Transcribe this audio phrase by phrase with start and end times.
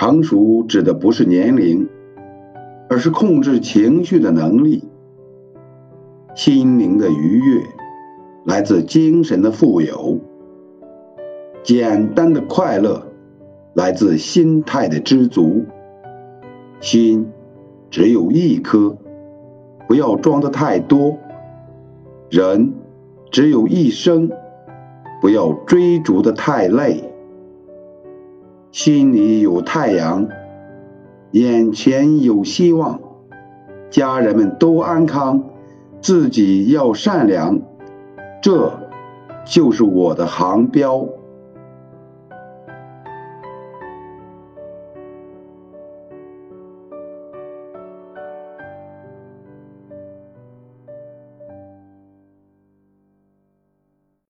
[0.00, 1.86] 成熟指的不是年龄，
[2.88, 4.88] 而是控制情绪的能力。
[6.34, 7.60] 心灵的愉悦
[8.46, 10.18] 来自精神的富有，
[11.62, 13.08] 简单的快乐
[13.74, 15.66] 来自心态的知足。
[16.80, 17.30] 心
[17.90, 18.96] 只有一颗，
[19.86, 21.18] 不要装的太多。
[22.30, 22.72] 人
[23.30, 24.30] 只有一生，
[25.20, 27.09] 不要追逐的太累。
[28.72, 30.28] 心里有太阳，
[31.32, 33.00] 眼前有希望，
[33.90, 35.42] 家人们都安康，
[36.00, 37.60] 自己要善良，
[38.40, 38.72] 这
[39.44, 41.06] 就是我的航标。